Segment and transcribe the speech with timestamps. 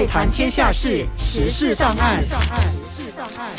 [0.00, 2.22] 爱谈天下事，时事档案。
[2.22, 3.52] 时事档案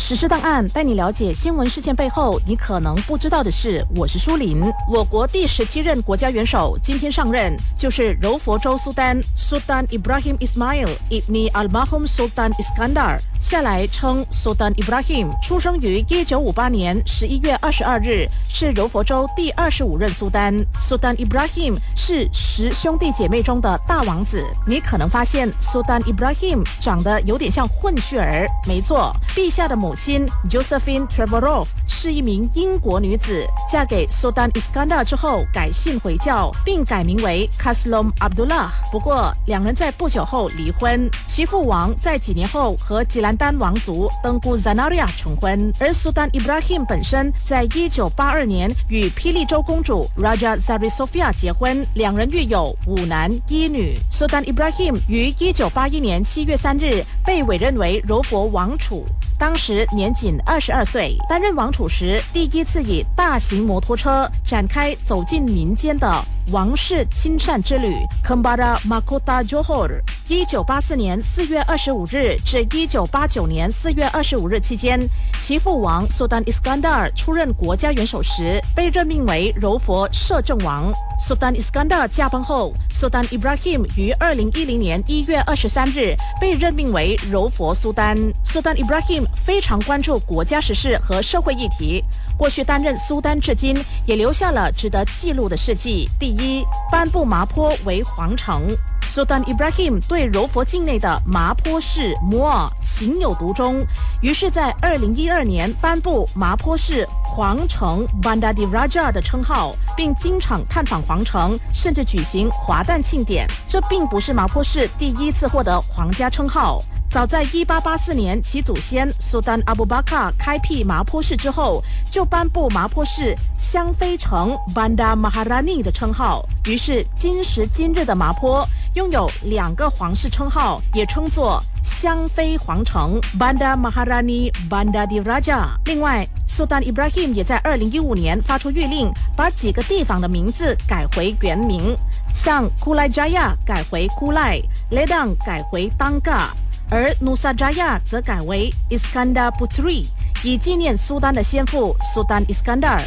[0.00, 3.86] 实施档案带你了解新闻事件背后你可能不知道的事。
[3.94, 4.62] 我是舒林。
[4.90, 15.38] 我国第十七任国家元首今天上任，就是柔佛州苏丹 Sultan Ibrahim Ismail Ibn Al Mahum Sultan Iskandar，下来称 Sultan Ibrahim。
[15.42, 20.54] 出生于一九五八年十一月二十二日，是柔佛州第二十五任苏丹。
[20.80, 24.42] Sultan Ibrahim 是十兄弟姐妹中的大王子。
[24.66, 28.48] 你可能发现 Sultan Ibrahim 长得有点像混血儿。
[28.66, 29.89] 没错，陛下的母。
[29.90, 38.68] 母亲 Josephine Trevorrow 是一名英国女子，嫁给 Sultan Iskandar 之后改信回教，并改名为 Kaslom Abdullah。
[38.92, 41.10] 不过，两人在不久后离婚。
[41.26, 53.98] 其父王在几年后和吉兰丹王族登姑 Zanaria 成婚，而 Sultan Ibrahim 本身在一九八二年与霹雳州公主 Raja Zari Sofia 结婚，两人育有五男一女。
[54.12, 59.04] Sultan Ibrahim 于一九八一年七月三日被委任为柔佛王储。
[59.40, 67.94] 当时年仅二十二岁，担任王储时，第一次以大型摩托车展开走进民间的王室亲善之旅。
[68.24, 70.00] Kembara Makota Johor。
[70.28, 75.00] 一九八四年四月二十五日至一九八九年四月二十五日期间，
[75.40, 80.92] 其父王 Sultan Iskandar 出任国家元首时，被任命为柔佛摄政王。
[81.18, 88.16] Sultan Iskandar 驾崩后，Sultan Ibrahim 于二零一零年一月二十三日被任命为柔佛苏丹。
[88.44, 92.04] Sultan Ibrahim 非常关注国家时事和社会议题。
[92.38, 96.08] 过去担任苏丹至今，也留下了值得记录的事迹。
[96.18, 98.62] 第一，一颁布麻坡为皇城。
[99.02, 103.84] Sultan Ibrahim 对柔佛境内的麻坡市摩尔情有独钟，
[104.22, 113.48] 于是，在二零一二年颁布麻坡市皇城 Bandar Raja 的称号，并经常探访皇城，甚至举行华诞庆典。
[113.68, 116.80] 这并不是麻坡市第一次获得皇家称号。
[117.10, 126.48] 早在1884年，其祖先苏丹阿布巴卡开辟麻坡市之后，就颁布麻坡市香妃城 Banda Maharani 的称号。
[126.66, 135.66] 于是今时今日的麻坡拥有两个皇室称号，也称作香妃皇城 Banda Maharani Banda di Raja）。
[135.86, 141.96] 另外，苏丹 Ibrahim 也在2015年发出谕令，把几个地方的名字改回原名，
[142.32, 146.50] 像 Kulai Jaya 改回 Kulai，Lebang 改回 danga。
[146.90, 150.06] 而努萨扎亚则改为 Iskandar Putri，
[150.42, 153.02] 以纪念苏丹的先父苏丹 Iskandar。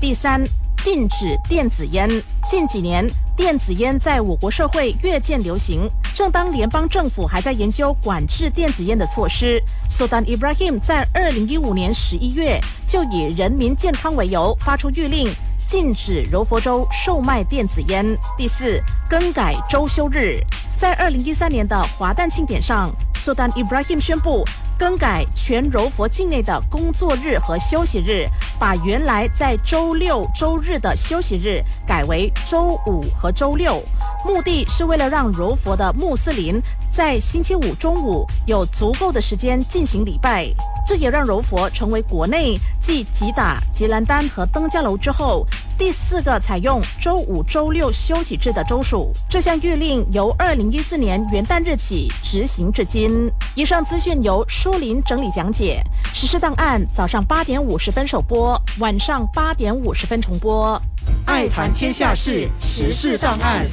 [0.00, 0.44] 第三，
[0.82, 2.10] 禁止电子烟。
[2.50, 5.88] 近几年，电子烟在我国社会越见流行。
[6.14, 15.32] 正当联邦政府还在研究管制电子烟的措施苏丹 Ibrahim 在二零一五年十一月就以人民健康为由发出谕令，
[15.68, 18.04] 禁止柔佛州售卖电子烟。
[18.36, 20.40] 第四，更改周休日。
[20.78, 24.44] 在二零一三年的华诞庆典上，Sultan Ibrahim 宣布
[24.78, 28.28] 更改全柔佛境内的工作日和休息日，
[28.60, 33.82] 把原来在周六、周日的休息日改为周五和周六，
[34.24, 36.62] 目的是为了让柔佛的穆斯林
[36.92, 40.46] 在星期五中午有足够的时间进行礼拜。
[40.86, 45.44] 这也让柔佛成为国内继吉打、吉兰丹和登嘉楼之后。
[45.78, 53.30] 第四个采用周五、周六休息制的州属，这项谕令由二零一四年元旦日起执行至今。
[53.54, 55.80] 以上资讯由舒林整理讲解。
[56.12, 60.80] 实施档案早上八点五十分首播，晚上八点五十分重播。
[61.26, 63.64] 爱谈天下事，时事档案。